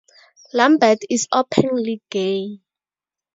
[0.55, 2.59] Lambert is openly gay.